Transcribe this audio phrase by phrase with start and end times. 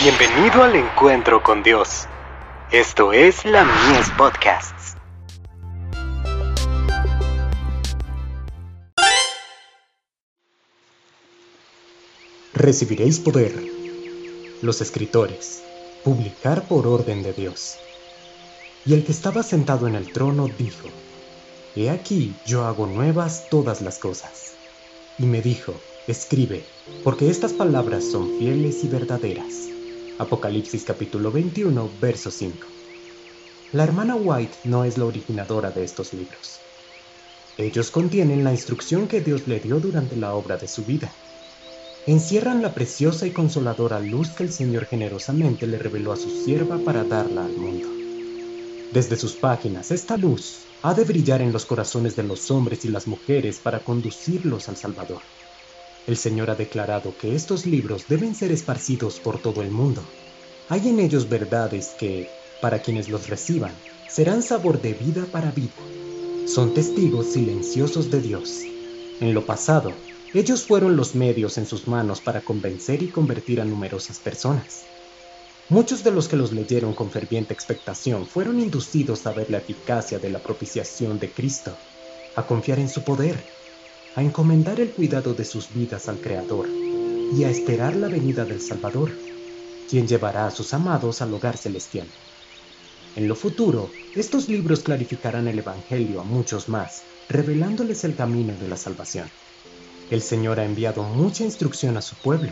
[0.00, 2.06] Bienvenido al encuentro con Dios.
[2.70, 4.94] Esto es la Mies Podcasts.
[12.54, 13.52] Recibiréis poder.
[14.62, 15.64] Los escritores.
[16.04, 17.76] Publicar por orden de Dios.
[18.86, 20.86] Y el que estaba sentado en el trono dijo,
[21.74, 24.54] He aquí yo hago nuevas todas las cosas.
[25.18, 25.74] Y me dijo,
[26.06, 26.62] Escribe,
[27.02, 29.77] porque estas palabras son fieles y verdaderas.
[30.20, 32.66] Apocalipsis capítulo 21, verso 5.
[33.72, 36.58] La hermana White no es la originadora de estos libros.
[37.56, 41.12] Ellos contienen la instrucción que Dios le dio durante la obra de su vida.
[42.08, 46.78] Encierran la preciosa y consoladora luz que el Señor generosamente le reveló a su sierva
[46.84, 47.88] para darla al mundo.
[48.92, 52.88] Desde sus páginas, esta luz ha de brillar en los corazones de los hombres y
[52.88, 55.22] las mujeres para conducirlos al Salvador.
[56.08, 60.02] El Señor ha declarado que estos libros deben ser esparcidos por todo el mundo.
[60.70, 62.26] Hay en ellos verdades que,
[62.62, 63.74] para quienes los reciban,
[64.08, 65.74] serán sabor de vida para vida.
[66.46, 68.62] Son testigos silenciosos de Dios.
[69.20, 69.92] En lo pasado,
[70.32, 74.86] ellos fueron los medios en sus manos para convencer y convertir a numerosas personas.
[75.68, 80.18] Muchos de los que los leyeron con ferviente expectación fueron inducidos a ver la eficacia
[80.18, 81.76] de la propiciación de Cristo,
[82.34, 83.57] a confiar en su poder
[84.18, 88.60] a encomendar el cuidado de sus vidas al Creador y a esperar la venida del
[88.60, 89.12] Salvador,
[89.88, 92.08] quien llevará a sus amados al hogar celestial.
[93.14, 98.66] En lo futuro, estos libros clarificarán el Evangelio a muchos más, revelándoles el camino de
[98.66, 99.30] la salvación.
[100.10, 102.50] El Señor ha enviado mucha instrucción a su pueblo,